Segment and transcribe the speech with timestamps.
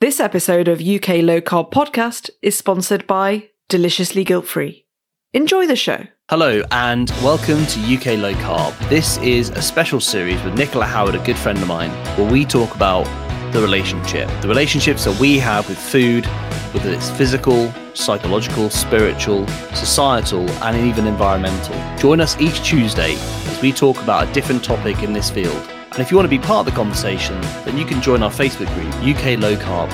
[0.00, 4.86] This episode of UK Low Carb Podcast is sponsored by Deliciously Guilt Free.
[5.34, 6.06] Enjoy the show.
[6.30, 8.72] Hello and welcome to UK Low Carb.
[8.88, 12.46] This is a special series with Nicola Howard, a good friend of mine, where we
[12.46, 13.04] talk about
[13.52, 16.24] the relationship, the relationships that we have with food,
[16.72, 21.76] whether it's physical, psychological, spiritual, societal, and even environmental.
[21.98, 25.70] Join us each Tuesday as we talk about a different topic in this field.
[26.00, 28.30] And if you want to be part of the conversation, then you can join our
[28.30, 29.92] Facebook group, UK Low Carb.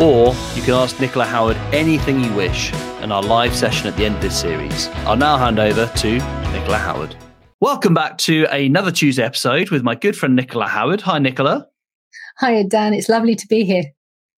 [0.00, 2.72] Or you can ask Nicola Howard anything you wish
[3.02, 4.88] in our live session at the end of this series.
[5.04, 6.12] I'll now hand over to
[6.52, 7.16] Nicola Howard.
[7.60, 11.02] Welcome back to another Tuesday episode with my good friend Nicola Howard.
[11.02, 11.66] Hi, Nicola.
[12.40, 12.94] Hiya, Dan.
[12.94, 13.84] It's lovely to be here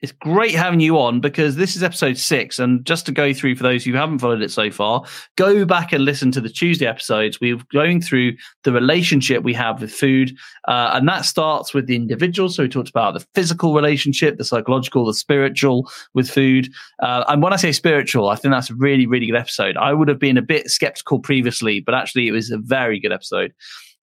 [0.01, 2.59] it's great having you on because this is episode six.
[2.59, 5.05] And just to go through for those who haven't followed it so far,
[5.37, 7.41] go back and listen to the Tuesday episodes.
[7.41, 10.37] We're going through the relationship we have with food.
[10.69, 12.49] Uh, and that starts with the individual.
[12.49, 16.71] So we talked about the physical relationship, the psychological, the spiritual with food.
[17.03, 19.77] Uh, and when I say spiritual, I think that's a really, really good episode.
[19.77, 23.13] I would have been a bit skeptical previously, but actually it was a very good
[23.13, 23.53] episode.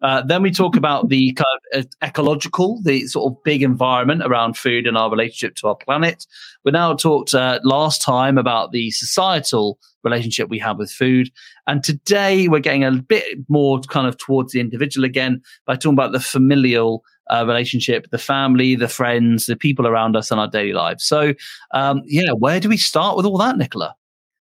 [0.05, 4.21] Uh, then we talk about the kind of uh, ecological, the sort of big environment
[4.23, 6.27] around food and our relationship to our planet.
[6.63, 11.31] We now talked uh, last time about the societal relationship we have with food.
[11.65, 15.93] And today we're getting a bit more kind of towards the individual again by talking
[15.93, 20.47] about the familial uh, relationship, the family, the friends, the people around us in our
[20.47, 21.03] daily lives.
[21.03, 21.33] So,
[21.71, 23.95] um, yeah, where do we start with all that, Nicola?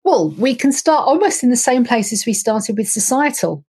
[0.03, 3.63] Well, we can start almost in the same place as we started with societal.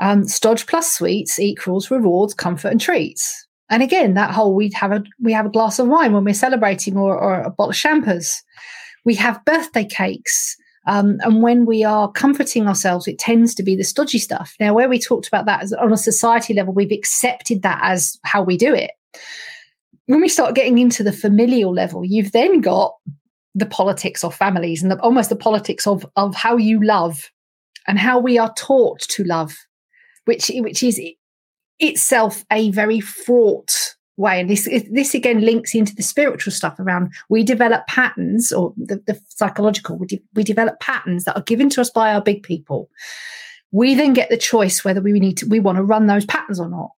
[0.00, 3.46] Um, Stodge plus sweets equals rewards, comfort, and treats.
[3.68, 6.34] And again, that whole we have a we have a glass of wine when we're
[6.34, 8.42] celebrating, or, or a bottle of champers.
[9.04, 10.56] We have birthday cakes,
[10.86, 14.54] um, and when we are comforting ourselves, it tends to be the stodgy stuff.
[14.58, 18.18] Now, where we talked about that as, on a society level, we've accepted that as
[18.24, 18.90] how we do it.
[20.06, 22.94] When we start getting into the familial level, you've then got
[23.54, 27.30] the politics of families and the, almost the politics of of how you love
[27.86, 29.56] and how we are taught to love
[30.30, 31.00] which which is
[31.80, 34.40] itself a very fraught way.
[34.40, 39.02] And this this again links into the spiritual stuff around we develop patterns or the,
[39.08, 39.98] the psychological.
[39.98, 42.88] We, de- we develop patterns that are given to us by our big people.
[43.72, 46.60] We then get the choice whether we need to we want to run those patterns
[46.60, 46.90] or not.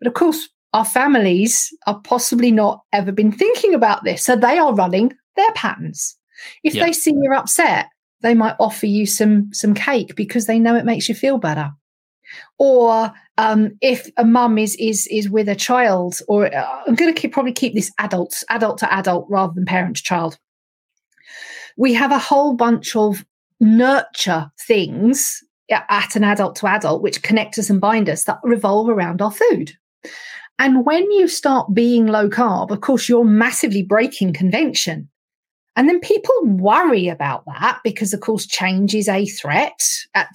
[0.00, 4.58] But of course, our families are possibly not ever been thinking about this, so they
[4.58, 6.18] are running their patterns.
[6.64, 7.86] If they see you're upset,
[8.22, 11.70] they might offer you some some cake because they know it makes you feel better
[12.58, 17.14] or um, if a mum is is is with a child, or uh, I'm going
[17.14, 20.38] to probably keep this adult adult to adult rather than parent to child.
[21.76, 23.24] We have a whole bunch of
[23.60, 28.88] nurture things at an adult to adult, which connect us and bind us that revolve
[28.88, 29.72] around our food.
[30.58, 35.08] And when you start being low carb, of course, you're massively breaking convention.
[35.74, 39.80] And then people worry about that because, of course, change is a threat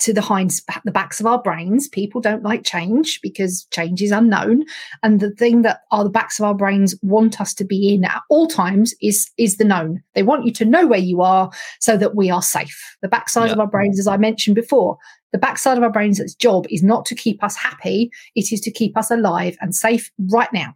[0.01, 1.87] to the hinds, the backs of our brains.
[1.87, 4.65] People don't like change because change is unknown.
[5.03, 8.03] And the thing that are the backs of our brains want us to be in
[8.03, 10.01] at all times is, is the known.
[10.15, 12.97] They want you to know where you are so that we are safe.
[13.03, 13.53] The backside yeah.
[13.53, 14.97] of our brains, as I mentioned before,
[15.33, 18.09] the backside of our brains' its job is not to keep us happy.
[18.33, 20.73] It is to keep us alive and safe right now.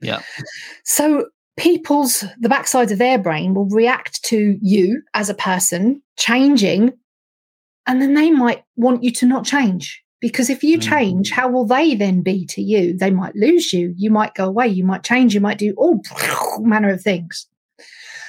[0.00, 0.22] Yeah.
[0.84, 1.26] So
[1.60, 6.90] people's the backside of their brain will react to you as a person changing
[7.86, 10.02] and then they might want you to not change.
[10.20, 11.34] Because if you change mm.
[11.34, 12.96] how will they then be to you?
[12.96, 13.92] They might lose you.
[13.96, 14.68] You might go away.
[14.68, 15.34] You might change.
[15.34, 16.00] You might do all
[16.60, 17.46] manner of things.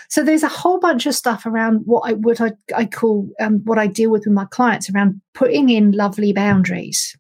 [0.10, 3.62] So there's a whole bunch of stuff around what i what i, I call um,
[3.64, 7.16] what i deal with with my clients around putting in lovely boundaries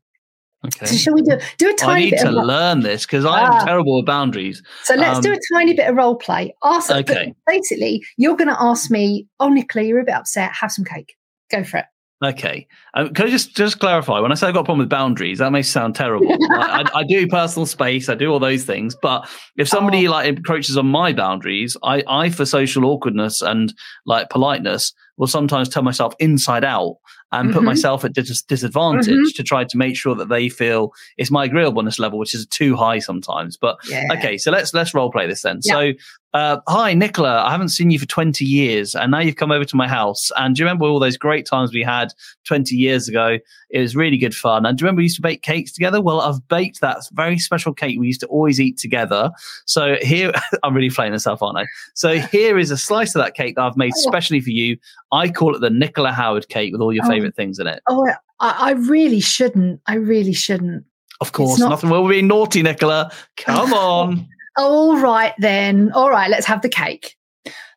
[0.66, 0.86] Okay.
[0.86, 1.76] So shall we do do a tiny?
[1.76, 1.86] Bit?
[1.86, 3.66] I need bit to of, learn this because I'm ah.
[3.66, 4.62] terrible with boundaries.
[4.84, 6.54] So let's um, do a tiny bit of role play.
[6.64, 6.92] Ask.
[6.92, 7.34] Okay.
[7.48, 10.52] Basically, you're going to ask me, "Oh, Nicola, you're a bit upset.
[10.54, 11.16] Have some cake.
[11.50, 11.86] Go for it."
[12.24, 12.68] Okay.
[12.94, 14.20] Um, can I just just clarify?
[14.20, 16.32] When I say I've got a problem with boundaries, that may sound terrible.
[16.52, 18.96] I, I, I, do personal space, I do all those things.
[19.02, 20.12] But if somebody oh.
[20.12, 23.74] like encroaches on my boundaries, I, I for social awkwardness and
[24.06, 26.98] like politeness will sometimes turn myself inside out
[27.31, 27.57] and mm-hmm.
[27.57, 29.36] put myself at dis- disadvantage mm-hmm.
[29.36, 32.75] to try to make sure that they feel it's my agreeableness level, which is too
[32.75, 33.57] high sometimes.
[33.57, 34.04] But yeah.
[34.13, 35.60] okay, so let's let's role play this then.
[35.63, 35.74] Yeah.
[35.74, 35.92] So,
[36.33, 39.66] uh, hi Nicola, I haven't seen you for twenty years, and now you've come over
[39.66, 40.31] to my house.
[40.38, 42.13] And do you remember all those great times we had
[42.44, 43.38] twenty years ago?
[43.69, 44.66] It was really good fun.
[44.66, 46.01] And do you remember we used to bake cakes together?
[46.01, 49.31] Well, I've baked that very special cake we used to always eat together.
[49.66, 50.31] So here,
[50.63, 51.66] I'm really playing this up, aren't I?
[51.94, 54.01] So here is a slice of that cake that I've made oh.
[54.01, 54.78] specially for you.
[55.13, 57.10] I call it the Nicola Howard cake with all your oh.
[57.10, 57.81] favorite things in it.
[57.88, 58.07] Oh,
[58.39, 59.81] I, I, really shouldn't.
[59.85, 60.85] I really shouldn't.
[61.19, 61.69] Of course, not...
[61.69, 63.12] nothing will be naughty, Nicola.
[63.38, 64.27] Come on.
[64.57, 65.91] all right then.
[65.91, 67.15] All right, let's have the cake.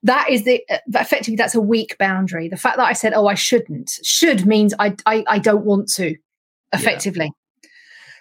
[0.02, 2.48] that is the uh, effectively that's a weak boundary.
[2.48, 5.88] The fact that I said, "Oh, I shouldn't," should means I I, I don't want
[5.96, 6.16] to,
[6.72, 7.26] effectively.
[7.26, 7.68] Yeah.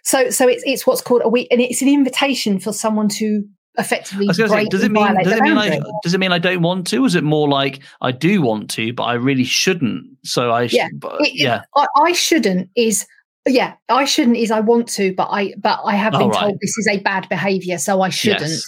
[0.04, 3.44] So so it's it's what's called a weak, and it's an invitation for someone to
[3.78, 6.88] effectively say, does it mean does it mean I, does it mean I don't want
[6.88, 7.06] to?
[7.06, 10.06] Is it more like I do want to, but I really shouldn't?
[10.24, 11.64] So I yeah, but, it, yeah.
[11.76, 13.06] I, I, shouldn't is
[13.48, 16.40] yeah I shouldn't is I want to, but I but I have been right.
[16.40, 18.52] told this is a bad behaviour, so I shouldn't.
[18.52, 18.68] Yes.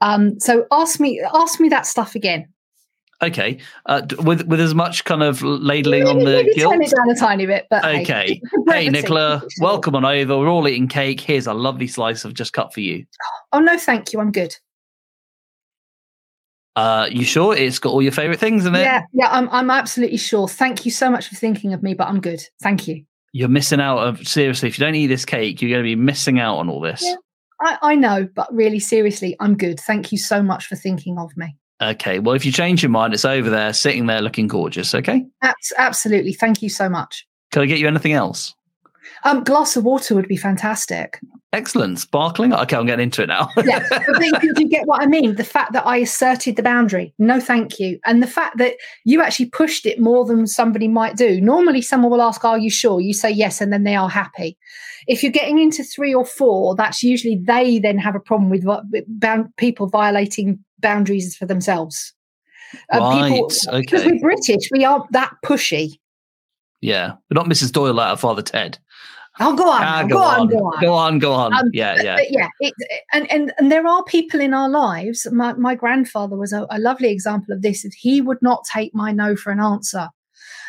[0.00, 2.48] Um, so ask me ask me that stuff again.
[3.22, 6.72] Okay, uh, with with as much kind of ladling on the maybe guilt.
[6.74, 8.40] Turn it down a tiny bit, but okay.
[8.68, 10.36] Hey, hey Nicola, welcome on over.
[10.38, 11.20] We're all eating cake.
[11.20, 13.06] Here's a lovely slice of just cut for you.
[13.52, 14.20] Oh no, thank you.
[14.20, 14.54] I'm good.
[16.76, 18.80] Uh, you sure it's got all your favorite things in it?
[18.80, 20.46] Yeah, yeah, I'm I'm absolutely sure.
[20.46, 22.42] Thank you so much for thinking of me, but I'm good.
[22.62, 23.02] Thank you.
[23.32, 24.68] You're missing out of seriously.
[24.68, 27.02] If you don't eat this cake, you're going to be missing out on all this.
[27.02, 27.16] Yeah,
[27.62, 29.80] I, I know, but really, seriously, I'm good.
[29.80, 31.56] Thank you so much for thinking of me.
[31.82, 32.18] Okay.
[32.18, 34.94] Well, if you change your mind, it's over there, sitting there looking gorgeous.
[34.94, 35.24] Okay.
[35.42, 36.32] That's absolutely.
[36.32, 37.26] Thank you so much.
[37.52, 38.54] Can I get you anything else?
[39.24, 41.20] Um, glass of water would be fantastic.
[41.52, 41.98] Excellent.
[41.98, 42.52] Sparkling.
[42.52, 43.48] Okay, I'm getting into it now.
[43.64, 43.86] yeah.
[44.06, 45.36] But you get what I mean?
[45.36, 47.98] The fact that I asserted the boundary, no thank you.
[48.04, 48.74] And the fact that
[49.04, 51.40] you actually pushed it more than somebody might do.
[51.40, 53.00] Normally, someone will ask, Are you sure?
[53.00, 54.58] You say yes, and then they are happy.
[55.06, 58.64] If you're getting into three or four, that's usually they then have a problem with,
[58.90, 59.04] with
[59.56, 62.12] people violating boundaries for themselves.
[62.92, 63.32] Uh, right.
[63.32, 63.80] People, okay.
[63.80, 65.98] Because we're British, we aren't that pushy.
[66.80, 67.72] Yeah, but not Mrs.
[67.72, 68.78] Doyle out of Father Ted.
[69.38, 71.52] Oh, go on, ah, go, go, on, on, go on, go on, go on.
[71.52, 72.48] Um, yeah, yeah, yeah.
[72.60, 72.72] It,
[73.12, 75.26] and and and there are people in our lives.
[75.30, 77.82] My my grandfather was a, a lovely example of this.
[77.82, 80.08] He would not take my no for an answer,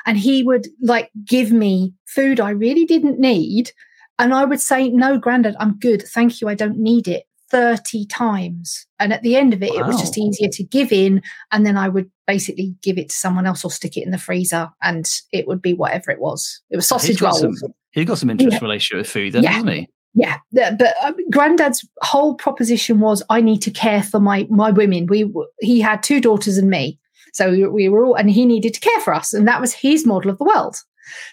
[0.06, 3.72] and he would like give me food I really didn't need,
[4.20, 6.50] and I would say, "No, Grandad, I'm good, thank you.
[6.50, 8.86] I don't need it." 30 times.
[9.00, 9.82] And at the end of it, wow.
[9.82, 11.22] it was just easier to give in.
[11.52, 14.18] And then I would basically give it to someone else or stick it in the
[14.18, 16.62] freezer and it would be whatever it was.
[16.70, 17.46] It was sausage rolls.
[17.92, 18.66] He's got some interesting yeah.
[18.66, 19.52] relationship with food, then, yeah.
[19.52, 19.90] hasn't he?
[20.14, 25.06] Yeah, but uh, Granddad's whole proposition was, I need to care for my my women.
[25.06, 27.00] We he had two daughters and me,
[27.34, 29.74] so we, we were all, and he needed to care for us, and that was
[29.74, 30.78] his model of the world.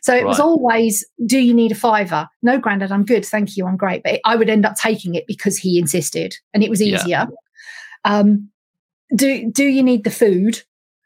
[0.03, 0.27] So it right.
[0.27, 2.29] was always, do you need a fiver?
[2.43, 3.25] No, granddad, I'm good.
[3.25, 3.67] Thank you.
[3.67, 4.03] I'm great.
[4.03, 7.07] But I would end up taking it because he insisted and it was easier.
[7.07, 7.27] Yeah.
[8.05, 8.51] Um,
[9.15, 10.63] do, do you need the food?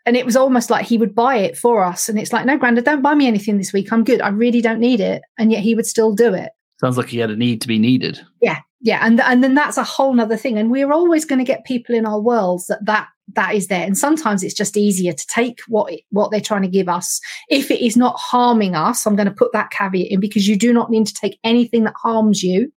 [0.07, 2.09] And it was almost like he would buy it for us.
[2.09, 3.93] And it's like, no, granddad, don't buy me anything this week.
[3.93, 4.23] I'm good.
[4.23, 5.23] I really don't need it.
[5.37, 6.51] And yet he would still do it.
[6.81, 8.21] Sounds like he had a need to be needed.
[8.41, 8.61] Yeah.
[8.81, 9.05] Yeah.
[9.05, 10.57] And, and then that's a whole nother thing.
[10.57, 13.85] And we're always going to get people in our worlds that that that is there.
[13.85, 17.21] And sometimes it's just easier to take what what they're trying to give us.
[17.49, 20.57] If it is not harming us, I'm going to put that caveat in because you
[20.57, 22.73] do not need to take anything that harms you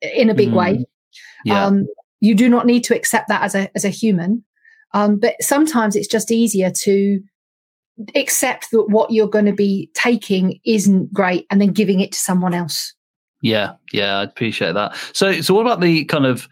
[0.00, 0.54] in a big mm.
[0.54, 0.86] way.
[1.44, 1.64] Yeah.
[1.64, 1.86] Um,
[2.20, 4.44] you do not need to accept that as a as a human.
[4.92, 7.20] Um, but sometimes it's just easier to
[8.14, 12.18] accept that what you're going to be taking isn't great and then giving it to
[12.18, 12.94] someone else.
[13.42, 14.96] Yeah, yeah, I appreciate that.
[15.12, 16.48] So, so what about the kind of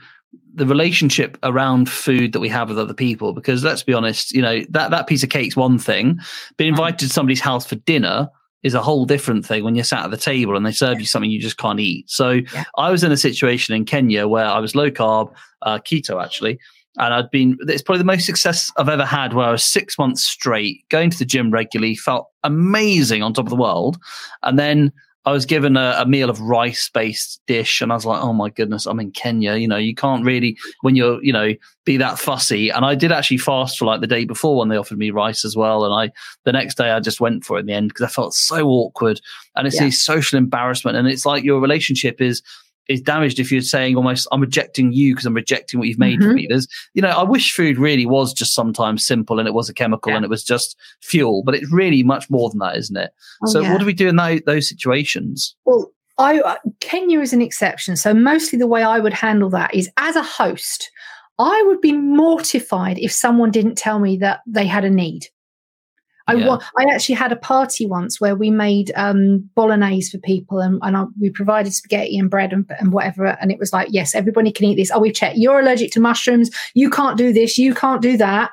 [0.58, 4.43] the relationship around food that we have with other people because let's be honest you
[4.43, 6.19] know that that piece of cake's one thing
[6.56, 6.76] being mm.
[6.76, 8.28] invited to somebody's house for dinner
[8.64, 11.06] is a whole different thing when you're sat at the table and they serve you
[11.06, 12.64] something you just can't eat so yeah.
[12.76, 15.32] i was in a situation in kenya where i was low carb
[15.62, 16.58] uh, keto actually
[16.99, 19.99] and I'd been, it's probably the most success I've ever had where I was six
[19.99, 23.99] months straight going to the gym regularly, felt amazing on top of the world.
[24.42, 24.92] And then
[25.28, 28.32] I was given a, a meal of rice based dish, and I was like, oh
[28.32, 29.56] my goodness, I'm in Kenya.
[29.56, 31.52] You know, you can't really, when you're, you know,
[31.85, 32.70] be that fussy.
[32.70, 35.44] And I did actually fast for like the day before when they offered me rice
[35.44, 35.85] as well.
[35.85, 36.11] And I,
[36.44, 38.66] the next day, I just went for it in the end because I felt so
[38.68, 39.20] awkward.
[39.54, 39.85] And it's yeah.
[39.85, 40.97] this social embarrassment.
[40.97, 42.42] And it's like your relationship is,
[42.88, 46.18] is damaged if you're saying almost I'm rejecting you because I'm rejecting what you've made
[46.18, 46.28] mm-hmm.
[46.28, 46.47] for me.
[46.49, 49.75] There's you know, I wish food really was just sometimes simple and it was a
[49.75, 50.16] chemical yeah.
[50.16, 53.12] and it was just fuel, but it's really much more than that, isn't it?
[53.45, 53.73] Oh, so yeah.
[53.73, 55.54] what do we do in those, those situations?
[55.64, 57.97] Well, I uh, Kenya is an exception.
[57.97, 60.90] So mostly the way I would handle that is as a host,
[61.38, 65.26] I would be mortified if someone didn't tell me that they had a need.
[66.28, 66.58] I, yeah.
[66.78, 70.97] I actually had a party once where we made um, bolognese for people and, and
[70.97, 73.26] I, we provided spaghetti and bread and, and, whatever.
[73.40, 74.90] And it was like, yes, everybody can eat this.
[74.92, 75.32] Oh, we check.
[75.37, 76.50] You're allergic to mushrooms.
[76.75, 77.56] You can't do this.
[77.56, 78.50] You can't do that.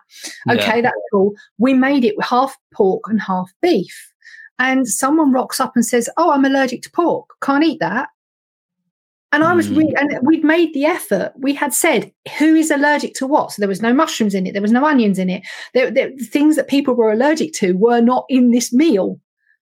[0.49, 0.81] Okay, yeah.
[0.81, 1.33] that's cool.
[1.57, 4.13] We made it half pork and half beef.
[4.57, 7.29] And someone rocks up and says, Oh, I'm allergic to pork.
[7.41, 8.07] Can't eat that.
[9.35, 9.99] And I was, re- mm.
[9.99, 11.33] and we'd made the effort.
[11.35, 13.51] We had said who is allergic to what.
[13.51, 14.53] So there was no mushrooms in it.
[14.53, 15.43] There was no onions in it.
[15.73, 19.19] There, there, the things that people were allergic to were not in this meal,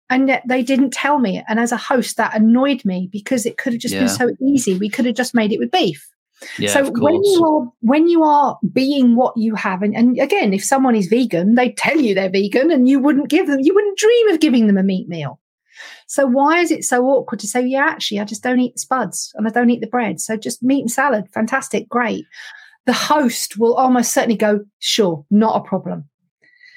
[0.09, 1.41] and yet they didn't tell me.
[1.47, 4.01] And as a host, that annoyed me because it could have just yeah.
[4.01, 4.77] been so easy.
[4.77, 6.05] We could have just made it with beef.
[6.59, 10.53] Yeah, so when you are when you are being what you have, and, and again,
[10.53, 13.73] if someone is vegan, they tell you they're vegan, and you wouldn't give them, you
[13.73, 15.39] wouldn't dream of giving them a meat meal.
[16.07, 18.79] So why is it so awkward to say, yeah, actually, I just don't eat the
[18.79, 22.25] spuds and I don't eat the bread, so just meat and salad, fantastic, great.
[22.85, 26.07] The host will almost certainly go, sure, not a problem.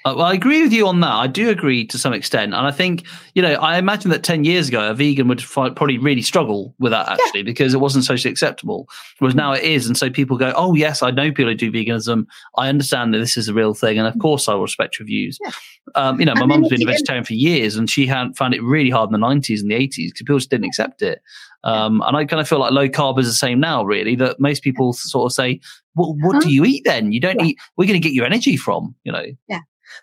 [0.08, 1.12] Uh, well, I agree with you on that.
[1.12, 3.54] I do agree to some extent, and I think you know.
[3.54, 7.42] I imagine that ten years ago, a vegan would probably really struggle with that actually
[7.42, 8.88] because it wasn't socially acceptable.
[9.18, 11.70] Whereas now it is, and so people go, "Oh yes, I know people who do
[11.72, 12.26] veganism.
[12.56, 15.06] I understand that this is a real thing, and of course I will respect your
[15.06, 15.50] views." Yeah.
[15.94, 18.62] Um, you know, my mum's been a vegetarian for years, and she had found it
[18.62, 21.20] really hard in the nineties and the eighties because people just didn't accept it.
[21.64, 24.14] Um, and I kind of feel like low carb is the same now, really.
[24.16, 25.60] That most people sort of say,
[25.96, 26.40] "Well, what Uh-huh.
[26.48, 27.10] do you eat then?
[27.12, 27.46] You don't Yeah.
[27.46, 27.58] eat.
[27.76, 29.26] We're going to get your energy from, you know."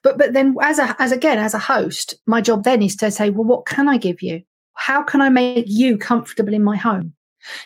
[0.04, 3.12] But but then as a as again as a host, my job then is to
[3.12, 4.42] say, well, what can I give you?
[4.74, 7.14] How can I make you comfortable in my home?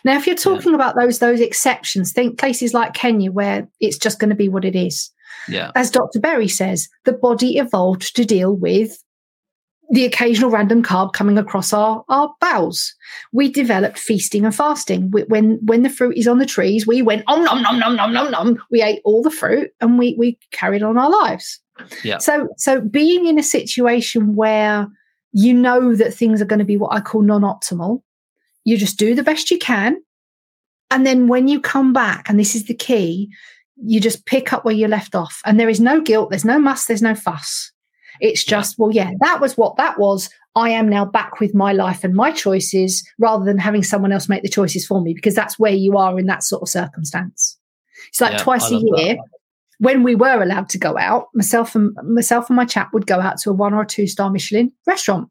[0.04, 4.18] Now, if you're talking about those those exceptions, think places like Kenya where it's just
[4.18, 5.10] going to be what it is.
[5.48, 6.20] Yeah, As Dr.
[6.20, 9.02] Berry says, the body evolved to deal with
[9.92, 12.94] the occasional random carb coming across our, our bowels.
[13.32, 15.10] We developed feasting and fasting.
[15.10, 17.96] We- When when the fruit is on the trees, we went oh nom nom nom
[17.96, 18.58] nom nom nom.
[18.70, 21.58] We ate all the fruit and we we carried on our lives.
[22.04, 22.18] Yeah.
[22.18, 24.86] So so being in a situation where
[25.32, 28.02] you know that things are going to be what I call non-optimal,
[28.64, 29.96] you just do the best you can.
[30.90, 33.30] And then when you come back, and this is the key,
[33.76, 35.40] you just pick up where you left off.
[35.44, 37.70] And there is no guilt, there's no muss, there's no fuss.
[38.20, 40.28] It's just, well, yeah, that was what that was.
[40.56, 44.28] I am now back with my life and my choices rather than having someone else
[44.28, 47.56] make the choices for me, because that's where you are in that sort of circumstance.
[48.08, 49.24] It's like Yeah, twice I a year, that.
[49.80, 53.18] When we were allowed to go out, myself and myself and my chap would go
[53.20, 55.28] out to a one or a two star Michelin restaurant.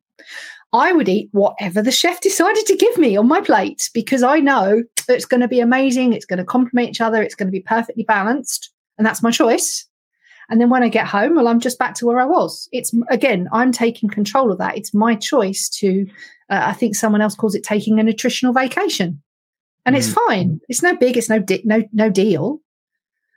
[0.73, 4.39] I would eat whatever the chef decided to give me on my plate because I
[4.39, 6.13] know it's going to be amazing.
[6.13, 7.23] It's going to complement each other.
[7.23, 8.69] It's going to be perfectly balanced.
[8.97, 9.87] And that's my choice.
[10.49, 12.67] And then when I get home, well, I'm just back to where I was.
[12.71, 14.77] It's again, I'm taking control of that.
[14.77, 16.05] It's my choice to,
[16.49, 19.21] uh, I think someone else calls it taking a nutritional vacation.
[19.85, 20.17] And it's Mm.
[20.27, 20.59] fine.
[20.69, 22.61] It's no big, it's no, di- no, no deal.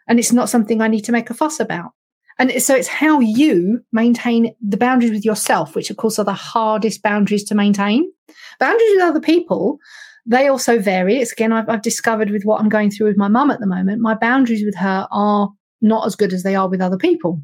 [0.08, 1.92] And it's not something I need to make a fuss about.
[2.38, 6.32] And so it's how you maintain the boundaries with yourself, which of course are the
[6.32, 8.10] hardest boundaries to maintain.
[8.58, 9.78] Boundaries with other people,
[10.26, 11.18] they also vary.
[11.18, 13.66] It's again, I've, I've discovered with what I'm going through with my mum at the
[13.66, 17.40] moment, my boundaries with her are not as good as they are with other people.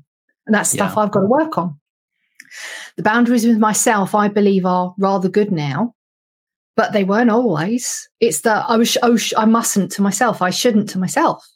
[0.47, 1.03] And that's stuff Yeah.
[1.03, 1.79] I've got to work on.
[2.97, 5.95] The boundaries with myself, I believe, are rather good now,
[6.77, 8.09] but they weren't always.
[8.21, 10.41] It's that I oh, was, oh, sh- I mustn't to myself.
[10.41, 11.47] I shouldn't to myself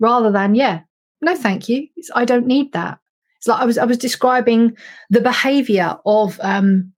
[0.00, 0.80] rather than, yeah,
[1.20, 1.88] no, thank you.
[1.96, 2.98] It's, I don't need that.
[3.38, 4.76] It's like I was, I was describing
[5.10, 6.92] the behavior of, um,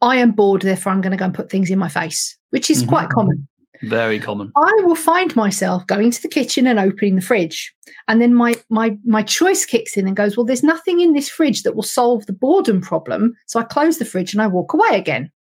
[0.00, 2.70] I am bored, therefore I'm going to go and put things in my face, which
[2.70, 2.88] is Mhm.
[2.88, 3.46] quite common.
[3.82, 4.52] very common.
[4.56, 7.74] I will find myself going to the kitchen and opening the fridge.
[8.06, 11.28] And then my my my choice kicks in and goes, Well, there's nothing in this
[11.28, 13.34] fridge that will solve the boredom problem.
[13.46, 15.32] So I close the fridge and I walk away again.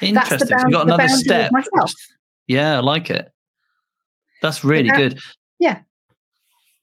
[0.00, 0.38] the, Interesting.
[0.48, 1.50] So bound- you got another step.
[2.46, 3.32] Yeah, I like it.
[4.42, 5.18] That's really good.
[5.58, 5.80] Yeah.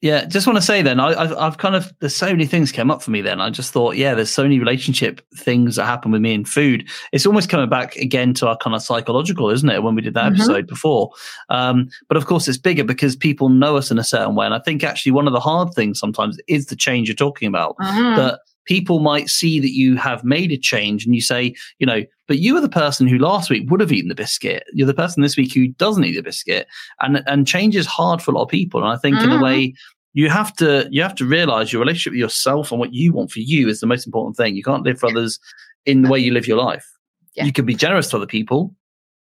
[0.02, 2.70] Yeah, just want to say then, I, I've, I've kind of there's so many things
[2.70, 3.22] came up for me.
[3.22, 6.46] Then I just thought, yeah, there's so many relationship things that happen with me and
[6.46, 6.86] food.
[7.12, 9.82] It's almost coming back again to our kind of psychological, isn't it?
[9.82, 10.34] When we did that Mhm.
[10.36, 11.10] episode before,
[11.48, 14.44] um, but of course it's bigger because people know us in a certain way.
[14.44, 17.48] And I think actually one of the hard things sometimes is the change you're talking
[17.48, 17.74] about.
[17.78, 18.16] Mm.
[18.16, 22.02] that people might see that you have made a change and you say, you know,
[22.28, 24.64] but you were the person who last week would have eaten the biscuit.
[24.72, 26.66] You're the person this week who doesn't eat the biscuit.
[27.00, 28.82] And and change is hard for a lot of people.
[28.82, 29.42] And I think in a Mhm.
[29.42, 29.74] way
[30.14, 33.30] you have to you have to realize your relationship with yourself and what you want
[33.30, 34.56] for you is the most important thing.
[34.56, 35.38] You can't live for others
[35.84, 36.86] in the way you live your life.
[37.34, 37.44] Yeah.
[37.44, 38.74] You can be generous to other people.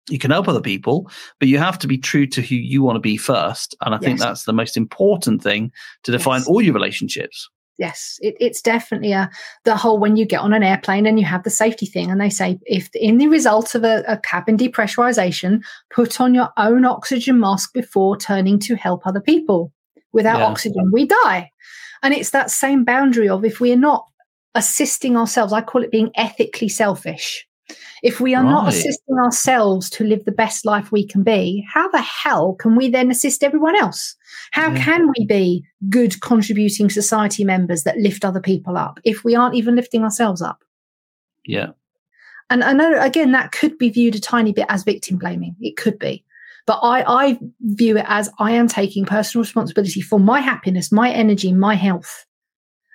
[0.10, 1.10] You can help other people,
[1.40, 3.76] but you have to be true to who you want to be first.
[3.82, 5.72] And I think that's the most important thing
[6.04, 6.48] to define Yes.
[6.48, 7.48] all your relationships.
[7.82, 9.28] Yes, it, it's definitely a
[9.66, 12.22] the whole when you get on an airplane and you have the safety thing, and
[12.22, 16.86] they say if in the result of a, a cabin depressurization, put on your own
[16.86, 19.74] oxygen mask before turning to help other people.
[20.14, 20.46] Without Yeah.
[20.46, 21.50] oxygen, we die.
[22.04, 24.06] And it's that same boundary of if we are not
[24.54, 27.48] assisting ourselves, I call it being ethically selfish.
[28.04, 31.90] If we are not assisting ourselves to live the best life we can be, how
[31.90, 34.16] the hell can we then assist everyone else?
[34.52, 34.84] How Yeah.
[34.84, 39.56] can we be good contributing society members that lift other people up if we aren't
[39.56, 40.64] even lifting ourselves up?
[41.46, 41.70] Yeah.
[42.50, 45.56] And I know again that could be viewed a tiny bit as victim blaming.
[45.62, 46.26] It could be.
[46.68, 51.10] But I, I view it as I am taking personal responsibility for my happiness, my
[51.10, 52.26] energy, my health.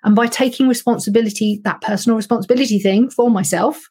[0.05, 3.89] And by taking responsibility, that personal responsibility thing for myself,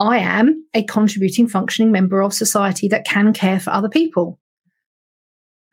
[0.00, 4.38] I am a contributing, functioning member of society that can care for other people.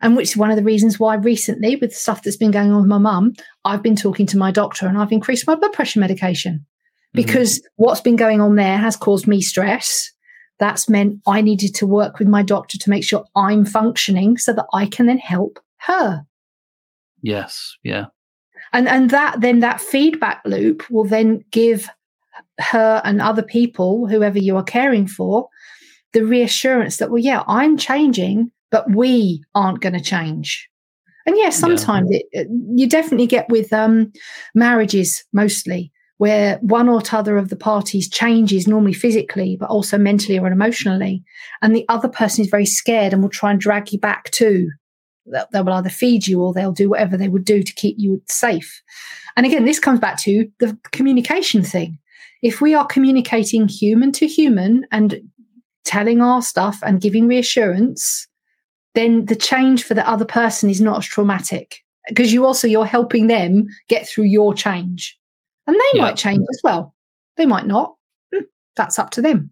[0.02, 2.82] And which is one of the reasons why recently, with stuff that's been going on
[2.82, 6.00] with my mum, I've been talking to my doctor and I've increased my blood pressure
[6.00, 6.66] medication
[7.16, 7.28] Mm-hmm.
[7.28, 10.12] because what's been going on there has caused me stress.
[10.60, 14.54] That's meant I needed to work with my doctor to make sure I'm functioning so
[14.54, 16.26] that I can then help her.
[17.22, 17.76] Yes.
[17.84, 18.06] Yeah.
[18.74, 21.90] And and that then that feedback loop will then give
[22.60, 25.48] her and other people, whoever you are caring for,
[26.14, 30.70] the reassurance that, well, yeah, I'm changing, but we aren't going to change.
[31.26, 31.50] And Yeah.
[31.50, 34.12] sometimes it, it- you definitely get with um,
[34.54, 40.40] marriages mostly, where one or t'other of the parties changes normally physically, but also mentally
[40.40, 41.24] or emotionally.
[41.62, 44.70] And the other person is very scared and will try and drag you back too.
[45.26, 48.22] They will either feed you or they'll do whatever they would do to keep you
[48.30, 48.82] safe.
[49.36, 51.98] And again, this comes back to the communication thing.
[52.46, 55.20] If we are communicating human to human and
[55.84, 58.28] telling our stuff and giving reassurance,
[58.94, 62.86] then the change for the other person is not as traumatic because you also you're
[62.86, 65.18] helping them get through your change.
[65.66, 66.04] And they Yeah.
[66.04, 66.94] might change as well.
[67.36, 67.96] They might not.
[68.32, 68.44] Hmm,
[68.76, 69.50] That's up to them.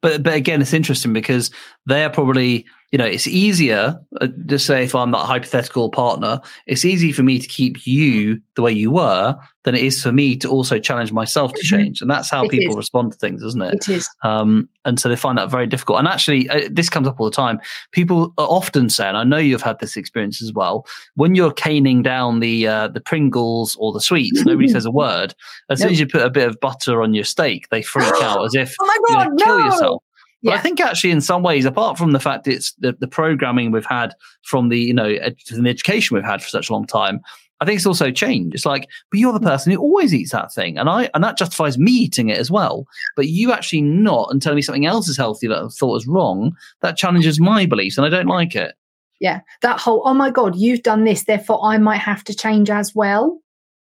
[0.00, 1.50] But but again, it's interesting because
[1.84, 3.98] they are probably you know it's easier.
[4.20, 8.40] Uh, just say if I'm that hypothetical partner, it's easy for me to keep you
[8.54, 11.68] the way you were than it is for me to also challenge myself to Mhm.
[11.70, 12.76] change, and that's how It people is.
[12.76, 13.74] respond to things, isn't it?
[13.74, 14.08] It is.
[14.22, 16.00] Um, and so they find that very difficult.
[16.00, 17.60] And actually, uh, this comes up all the time.
[17.92, 20.84] People are often say, and I know you've had this experience as well,
[21.14, 25.34] when you're caning down the uh, the Pringles or the sweets, nobody says a word.
[25.70, 28.44] As soon as you put a bit of butter on your steak, they freak out
[28.44, 29.64] as if Oh my you're god, going to kill no!
[29.66, 30.02] yourself.
[30.42, 33.70] But I think actually, in some ways, apart from the fact it's the, the programming
[33.70, 36.86] we've had from the you know ed- the education we've had for such a long
[36.86, 37.20] time,
[37.60, 38.54] I think it's also changed.
[38.54, 39.46] It's like, but you're the mm.
[39.46, 42.50] person who always eats that thing, and I and that justifies me eating it as
[42.50, 42.86] well.
[43.14, 46.06] But you actually not and telling me something else is healthy that I thought was
[46.06, 46.56] wrong.
[46.80, 48.74] That challenges my beliefs, and I don't like it.
[49.22, 49.40] Yeah.
[49.60, 52.92] That whole, oh my God, you've done this, therefore I might have to change as
[52.92, 53.40] well.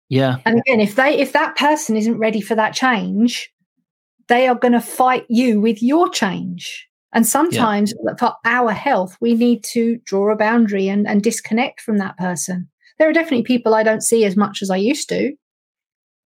[0.08, 3.48] Yeah, And again, if they if that person isn't ready for that change,
[4.30, 6.88] they are going to fight you with your change.
[7.12, 11.98] And sometimes for our health, we need to draw a boundary and, and disconnect from
[11.98, 12.68] that person.
[12.98, 15.32] There are definitely people I don't see as much as I used to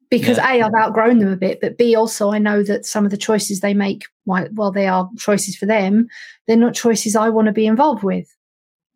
[0.10, 3.12] because A, I've outgrown them a bit, but B, also I know that some of
[3.12, 6.08] the choices they make, while while they are choices for them,
[6.46, 8.28] they're not choices I want to be involved with.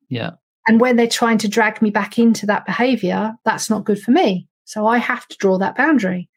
[0.10, 0.32] yeah,
[0.68, 4.12] And when they're trying to drag me back into that behavior, that's not good for
[4.12, 4.48] me.
[4.66, 6.30] So I have to draw that boundary.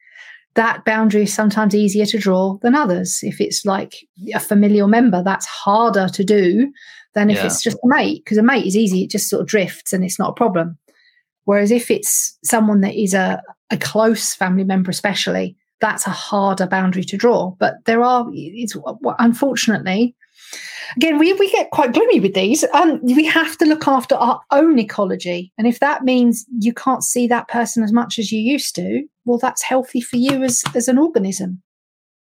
[0.54, 3.20] That boundary is sometimes easier to draw than others.
[3.22, 3.94] If it's like
[4.34, 6.72] a familial member, that's harder to do
[7.14, 7.46] than if Yeah.
[7.46, 10.04] it's just a mate, because a mate is easy, it just sort of drifts and
[10.04, 10.76] it's not a problem.
[11.44, 16.66] Whereas if it's someone that is a, a close family member, especially, that's a harder
[16.66, 17.50] boundary to draw.
[17.58, 18.76] But there are, it's
[19.18, 20.14] unfortunately,
[20.96, 22.64] again, we, we get quite gloomy with these.
[22.74, 25.52] Um, we have to look after our own ecology.
[25.56, 29.02] And if that means you can't see that person as much as you used to,
[29.30, 31.62] well, that's healthy for you as, as an organism.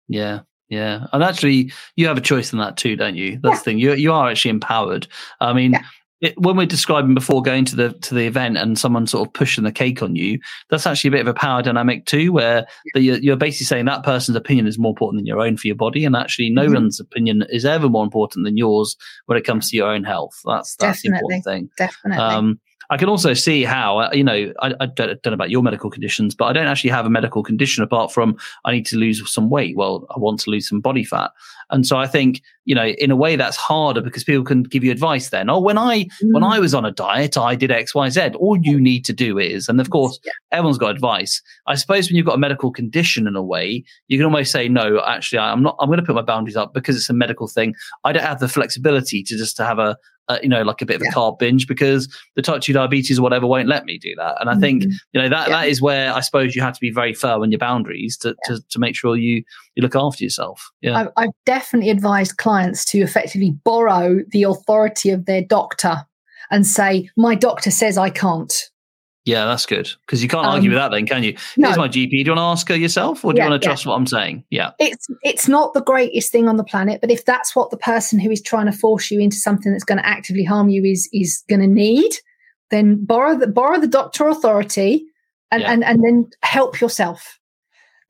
[0.09, 0.41] yeah.
[0.71, 3.39] Yeah, and actually, you have a choice in that too, don't you?
[3.43, 3.79] That's the thing.
[3.79, 5.07] You you are actually empowered.
[5.39, 5.83] I mean, Yeah.
[6.23, 9.35] it, when we're describing before going to the to the event and someone sort of
[9.35, 10.39] pushing the cake on you,
[10.71, 14.05] that's actually a bit of a power dynamic too, where the, you're, basically saying that
[14.05, 16.75] person's opinion is more important than your own for your body, and actually, no Mhm.
[16.75, 20.33] one's opinion is ever more important than yours when it comes to your own health.
[20.47, 21.69] That's that's the important thing.
[21.77, 22.25] Definitely.
[22.25, 22.59] Um,
[22.91, 25.63] I can also see how, uh, you know, I, I don't, don't know about your
[25.63, 28.97] medical conditions, but I don't actually have a medical condition apart from I need to
[28.97, 29.77] lose some weight.
[29.77, 31.31] Well, I want to lose some body fat.
[31.71, 34.85] And so I think, you know, in a way that's harder because people can give
[34.85, 35.49] you advice then.
[35.49, 36.53] Oh, when I, when Mm.
[36.53, 38.21] I was on a diet, I did X, Y, Z.
[38.39, 40.33] All you need to do is, and of course, Yeah.
[40.53, 41.41] everyone's got advice.
[41.67, 44.69] I suppose when you've got a medical condition in a way, you can almost say,
[44.69, 47.49] no, actually, I'm not, I'm going to put my boundaries up because it's a medical
[47.49, 47.75] thing.
[48.05, 49.97] I don't have the flexibility to just to have a,
[50.29, 51.11] uh, you know, like a bit of Yeah.
[51.11, 54.37] a carb binge because the type 2 diabetes or whatever won't let me do that.
[54.41, 54.93] And I think, Mhm.
[55.13, 55.61] you know, that, Yeah.
[55.61, 58.35] that is where I suppose you have to be very firm on your boundaries to,
[58.45, 59.43] to, to make sure you,
[59.75, 60.71] you look after yourself.
[60.81, 60.97] Yeah.
[60.99, 65.97] I've, I've definitely advised clients to effectively borrow the authority of their doctor
[66.51, 68.53] and say, My doctor says I can't.
[69.25, 69.91] Yeah, that's good.
[70.07, 71.37] Because you can't Um, argue with that then, can you?
[71.57, 71.69] no.
[71.69, 72.11] Here's my GP.
[72.11, 73.71] Do you want to ask her yourself or do Yeah, you want to yeah.
[73.71, 74.45] trust what I'm saying?
[74.51, 74.71] Yeah.
[74.79, 78.19] It's it's not the greatest thing on the planet, but if that's what the person
[78.19, 81.09] who is trying to force you into something that's going to actively harm you is
[81.13, 82.13] is going to need,
[82.71, 85.05] then borrow the borrow the doctor authority
[85.51, 85.73] and, Yeah.
[85.73, 87.39] and and then help yourself.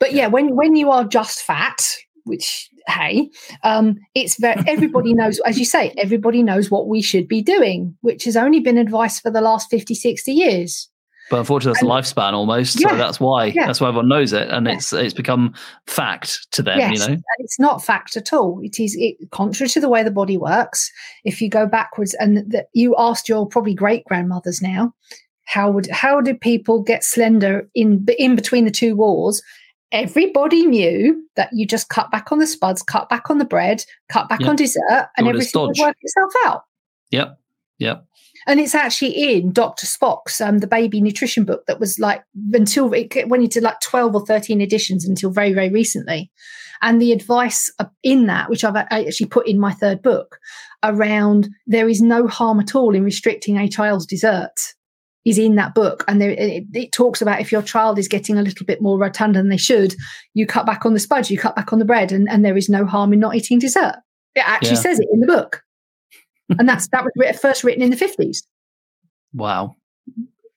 [0.01, 1.79] But yeah, when when you are just fat,
[2.25, 3.31] which hey,
[3.63, 7.97] um, it's very everybody knows, as you say, everybody knows what we should be doing,
[8.01, 10.89] which has only been advice for the last 50, 60 years.
[11.35, 12.81] But unfortunately, that's and, lifespan almost.
[12.81, 13.67] Yeah, so that's why yeah.
[13.67, 14.75] that's why everyone knows it, and yeah.
[14.75, 15.53] it's it's become
[15.89, 16.79] fact to them.
[16.79, 18.61] Yes, you know, and it's not fact at all.
[18.63, 20.93] It is it, contrary to the way the body works.
[21.25, 24.95] If you go backwards, and that you asked your probably great grandmothers now,
[25.43, 29.43] how would how did people get slender in in between the two wars?
[29.91, 33.85] Everybody knew that you just cut back on the spuds, cut back on the bread,
[34.09, 36.63] cut back on dessert, and everything would work itself out.
[37.11, 37.41] Yep.
[37.79, 38.05] Yep.
[38.47, 39.87] And it's actually in Dr.
[39.87, 44.15] Spock's um, the baby nutrition book that was like until it went into like 12
[44.15, 46.31] or 13 editions until very, very recently.
[46.83, 50.39] And the advice in that, which I've actually put in my third book,
[50.83, 54.75] around there is no harm at all in restricting a child's desserts
[55.25, 56.05] is in that book.
[56.07, 58.99] And there, it, it, talks about if your child is getting a little bit more
[58.99, 59.95] rotund than they should,
[60.35, 62.59] you cut back on the spuds, you cut back on the bread, and, and there
[62.59, 63.97] is no harm in not eating dessert.
[64.35, 64.81] It actually yeah.
[64.81, 65.64] says it in the book
[66.59, 68.47] and that's that was first written in the fifties.
[69.33, 69.77] Wow.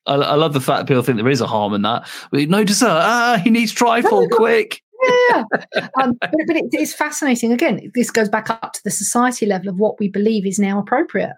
[0.08, 2.08] I, I, love the fact that people think there is a harm in that.
[2.32, 2.88] No dessert.
[2.88, 4.82] Ah, he needs trifle, quick.
[5.30, 5.44] yeah,
[6.02, 7.52] um, but, but it, it's fascinating.
[7.52, 10.80] Again, this goes back up to the society level of what we believe is now
[10.80, 11.36] appropriate,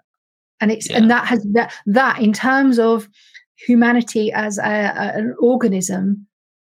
[0.60, 0.98] and it's yeah.
[0.98, 3.08] and that has that that in terms of
[3.56, 6.26] humanity as a, a, an organism,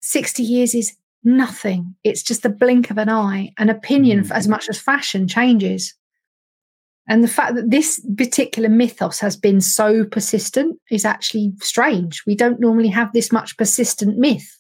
[0.02, 1.96] sixty years is nothing.
[2.04, 3.54] It's just the blink of an eye.
[3.58, 4.32] An opinion, mm.
[4.32, 5.94] as much as fashion, changes.
[7.08, 12.24] And the fact that this particular mythos has been so persistent is actually strange.
[12.26, 14.58] We don't normally have this much persistent myth,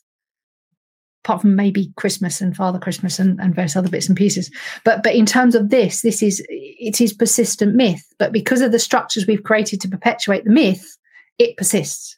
[1.24, 4.52] apart from maybe Christmas and Father Christmas and, and various other bits and pieces.
[4.84, 8.04] But but in terms of this, this is it is persistent myth.
[8.20, 10.98] But because of the structures we've created to perpetuate the myth,
[11.40, 12.18] it persists.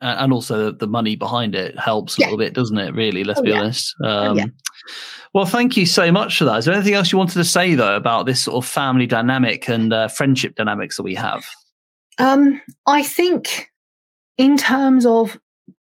[0.00, 2.26] And also the money behind it helps a yeah.
[2.26, 2.94] little bit, doesn't it?
[2.94, 3.60] Really, let's oh, be yeah.
[3.60, 3.94] honest.
[4.04, 4.42] Um, oh, yeah.
[4.44, 4.54] Um,
[5.32, 6.58] well, thank you so much for that.
[6.58, 9.68] Is there anything else you wanted to say though about this sort of family dynamic
[9.68, 11.46] and uh, friendship dynamics that we have?
[12.18, 13.70] Um, I think,
[14.38, 15.38] in terms of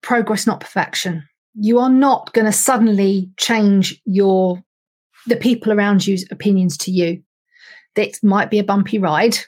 [0.03, 4.63] progress, not perfection, you are not going to suddenly change your
[5.27, 7.23] the people around you's opinions to you.
[7.95, 9.39] That might be a bumpy ride,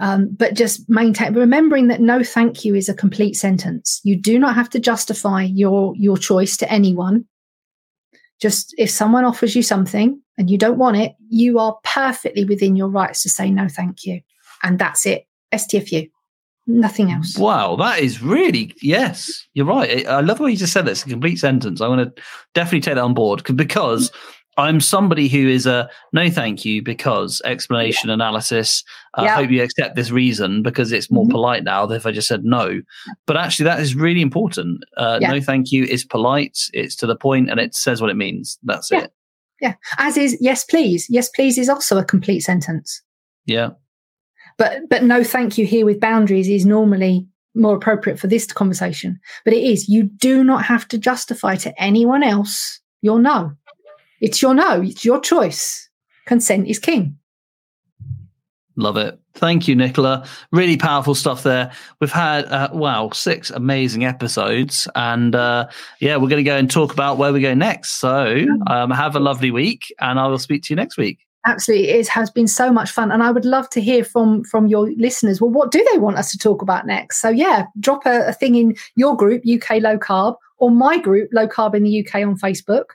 [0.00, 4.00] um, but just maintain remembering that no thank you is a complete sentence.
[4.02, 7.26] You do not have to justify your your choice to anyone.
[8.40, 12.74] Just if someone offers you something and you don't want it, you are perfectly within
[12.74, 14.20] your rights to say no, thank you.
[14.62, 15.26] And that's it.
[15.52, 16.10] STFU.
[16.66, 17.36] Nothing else.
[17.36, 19.46] Wow, that is really yes.
[19.52, 20.06] You're right.
[20.06, 20.92] I love the way you just said that.
[20.92, 21.82] It's a complete sentence.
[21.82, 22.22] I want to
[22.54, 24.10] definitely take that on board because
[24.56, 28.14] I'm somebody who is a no, thank you, because explanation yeah.
[28.14, 28.84] analysis.
[29.14, 29.36] I uh, yeah.
[29.36, 31.32] hope you accept this reason because it's more mm-hmm.
[31.32, 32.80] polite now than if I just said no.
[33.26, 34.84] But actually, that is really important.
[34.96, 35.32] Uh, yeah.
[35.32, 38.58] No, thank you is polite, it's to the point, and it says what it means.
[38.62, 39.12] That's it.
[39.60, 39.74] Yeah.
[39.98, 41.06] As is yes, please.
[41.08, 43.02] Yes, please is also a complete sentence.
[43.46, 43.70] Yeah.
[44.56, 49.18] But but no, thank you here with boundaries is normally more appropriate for this conversation.
[49.44, 49.88] But it is.
[49.88, 53.52] You do not have to justify to anyone else your no.
[54.20, 55.88] It's your no, it's your choice.
[56.26, 57.18] Consent is king.
[58.76, 59.18] Love it.
[59.34, 60.26] Thank you, Nicola.
[60.50, 61.70] Really powerful stuff there.
[62.00, 64.88] We've had, uh, wow, six amazing episodes.
[64.96, 65.68] And uh,
[66.00, 68.00] yeah, we're going to go and talk about where we go next.
[68.00, 71.18] So um, have a lovely week, and I will speak to you next week.
[71.46, 74.66] Absolutely, it has been so much fun, and I would love to hear from from
[74.66, 75.42] your listeners.
[75.42, 77.20] Well, what do they want us to talk about next?
[77.20, 81.28] So, yeah, drop a, a thing in your group, UK Low Carb, or my group,
[81.34, 82.86] Low Carb in the UK on Facebook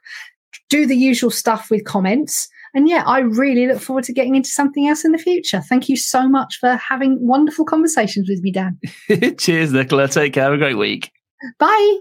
[0.70, 2.48] do the usual stuff with comments.
[2.74, 5.62] And yeah, I really look forward to getting into something else in the future.
[5.62, 8.78] Thank you so much for having wonderful conversations with me, Dan.
[9.38, 10.08] Cheers, Nicola.
[10.08, 10.44] Take care.
[10.44, 11.12] Have a great week.
[11.58, 12.00] Bye.